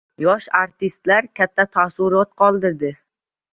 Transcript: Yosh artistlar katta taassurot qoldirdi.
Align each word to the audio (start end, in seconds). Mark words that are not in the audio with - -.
Yosh 0.27 0.45
artistlar 0.59 1.29
katta 1.41 1.67
taassurot 1.77 2.35
qoldirdi. 2.43 2.93